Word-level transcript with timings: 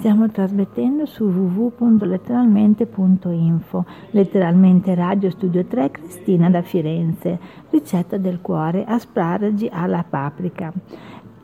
Stiamo 0.00 0.30
trasmettendo 0.30 1.04
su 1.04 1.24
www.letteralmente.info, 1.24 3.84
letteralmente 4.12 4.94
Radio 4.94 5.28
Studio 5.28 5.66
3 5.66 5.90
Cristina 5.90 6.48
da 6.48 6.62
Firenze, 6.62 7.38
ricetta 7.68 8.16
del 8.16 8.40
cuore, 8.40 8.86
asparagi 8.86 9.68
alla 9.70 10.02
paprika. 10.08 10.72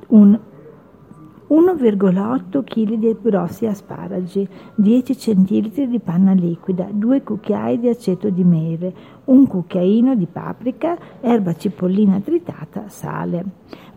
Un 0.07 0.41
1,8 1.49 2.65
kg 2.65 2.95
di 2.95 3.17
grossi 3.23 3.67
asparagi, 3.67 4.49
10 4.75 5.15
cm 5.15 5.87
di 5.87 6.01
panna 6.01 6.33
liquida, 6.33 6.89
2 6.91 7.23
cucchiai 7.23 7.79
di 7.79 7.89
aceto 7.89 8.31
di 8.31 8.43
mele, 8.43 8.93
un 9.27 9.47
cucchiaino 9.47 10.17
di 10.17 10.27
paprika, 10.27 10.99
erba 11.21 11.55
cipollina 11.55 12.19
tritata, 12.19 12.89
sale. 12.89 13.45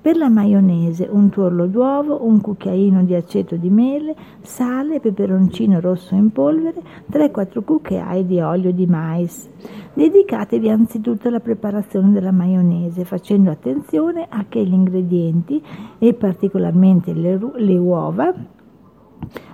Per 0.01 0.15
la 0.15 0.29
maionese 0.29 1.09
un 1.11 1.29
tuorlo 1.29 1.65
d'uovo, 1.65 2.25
un 2.25 2.39
cucchiaino 2.39 3.03
di 3.03 3.15
aceto 3.15 3.57
di 3.57 3.69
mele, 3.69 4.15
sale, 4.41 4.99
peperoncino 4.99 5.81
rosso 5.81 6.15
in 6.15 6.31
polvere, 6.31 6.81
3-4 7.11 7.63
cucchiai 7.63 8.25
di 8.25 8.39
olio 8.39 8.71
di 8.71 8.85
mais. 8.85 9.49
Dedicatevi 9.91 10.69
anzitutto 10.69 11.27
alla 11.27 11.41
preparazione 11.41 12.11
della 12.13 12.31
maionese 12.31 13.03
facendo 13.03 13.51
attenzione 13.51 14.27
a 14.29 14.45
che 14.47 14.63
gli 14.63 14.71
ingredienti 14.71 15.61
e 15.97 16.13
particolarmente 16.13 17.11
le, 17.11 17.37
le 17.57 17.77
uova 17.79 18.33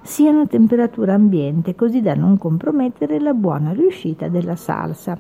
siano 0.02 0.42
a 0.42 0.48
temperatura 0.48 1.14
ambiente 1.14 1.76
così 1.76 2.02
da 2.02 2.14
non 2.14 2.38
compromettere 2.38 3.20
la 3.20 3.34
buona 3.34 3.72
riuscita 3.72 4.28
della 4.28 4.56
salsa. 4.56 5.18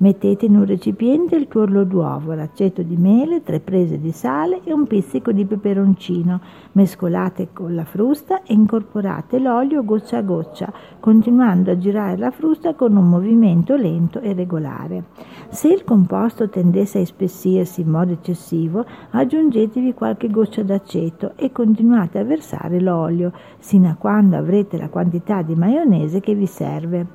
Mettete 0.00 0.46
in 0.46 0.54
un 0.54 0.64
recipiente 0.64 1.34
il 1.34 1.48
tuorlo 1.48 1.82
d'uovo, 1.82 2.32
l'aceto 2.32 2.82
di 2.82 2.96
mele, 2.96 3.42
tre 3.42 3.58
prese 3.58 3.98
di 3.98 4.12
sale 4.12 4.60
e 4.62 4.72
un 4.72 4.86
pizzico 4.86 5.32
di 5.32 5.44
peperoncino. 5.44 6.40
Mescolate 6.72 7.48
con 7.52 7.74
la 7.74 7.84
frusta 7.84 8.44
e 8.44 8.52
incorporate 8.52 9.40
l'olio 9.40 9.84
goccia 9.84 10.18
a 10.18 10.22
goccia, 10.22 10.72
continuando 11.00 11.72
a 11.72 11.78
girare 11.78 12.16
la 12.16 12.30
frusta 12.30 12.74
con 12.74 12.94
un 12.94 13.08
movimento 13.08 13.74
lento 13.74 14.20
e 14.20 14.34
regolare. 14.34 15.06
Se 15.48 15.66
il 15.66 15.82
composto 15.82 16.48
tendesse 16.48 16.98
a 16.98 17.00
ispessirsi 17.00 17.80
in 17.80 17.88
modo 17.88 18.12
eccessivo, 18.12 18.84
aggiungetevi 19.10 19.94
qualche 19.94 20.30
goccia 20.30 20.62
d'aceto 20.62 21.32
e 21.34 21.50
continuate 21.50 22.20
a 22.20 22.24
versare 22.24 22.78
l'olio, 22.78 23.32
sino 23.88 23.92
a 23.92 23.94
quando 23.94 24.36
avrete 24.36 24.76
la 24.76 24.88
quantità 24.88 25.42
di 25.42 25.54
maionese 25.54 26.20
che 26.20 26.34
vi 26.34 26.46
serve. 26.46 27.06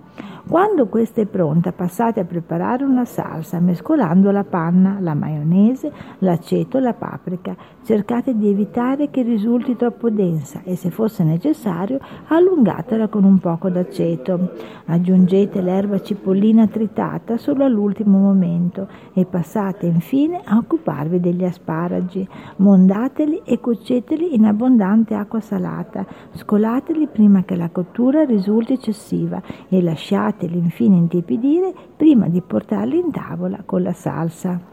Quando 0.45 0.87
questa 0.87 1.21
è 1.21 1.25
pronta 1.25 1.71
passate 1.71 2.19
a 2.19 2.25
preparare 2.25 2.83
una 2.83 3.05
salsa 3.05 3.61
mescolando 3.61 4.29
la 4.29 4.43
panna, 4.43 4.97
la 4.99 5.13
maionese, 5.13 5.89
l'aceto 6.19 6.77
e 6.77 6.81
la 6.81 6.93
paprika. 6.93 7.55
Cercate 7.81 8.35
di 8.35 8.49
evitare 8.49 9.09
che 9.09 9.21
risulti 9.21 9.77
troppo 9.77 10.09
densa 10.09 10.61
e 10.65 10.75
se 10.75 10.89
fosse 10.89 11.23
necessario 11.23 11.97
allungatela 12.27 13.07
con 13.07 13.23
un 13.23 13.39
poco 13.39 13.69
d'aceto. 13.69 14.51
Aggiungete 14.87 15.61
l'erba 15.61 16.01
cipollina 16.01 16.67
tritata 16.67 17.37
solo 17.37 17.63
all'ultimo 17.63 18.17
momento 18.17 18.89
e 19.13 19.25
passate 19.25 19.85
infine 19.85 20.41
a 20.43 20.57
occuparvi 20.57 21.21
degli 21.21 21.45
asparagi. 21.45 22.27
Mondateli 22.57 23.43
e 23.45 23.61
cuoceteli 23.61 24.35
in 24.35 24.43
abbondante 24.43 25.15
acqua 25.15 25.39
salata. 25.39 26.05
Scolateli 26.33 27.07
prima 27.07 27.43
che 27.43 27.55
la 27.55 27.69
cottura 27.69 28.25
risulti 28.25 28.73
eccessiva 28.73 29.41
e 29.69 29.81
lasciate 29.81 30.31
lasciateli 30.33 30.57
infine 30.57 30.97
intiepidire 30.97 31.73
prima 31.95 32.27
di 32.27 32.41
portarli 32.41 32.97
in 32.97 33.11
tavola 33.11 33.61
con 33.65 33.83
la 33.83 33.93
salsa. 33.93 34.72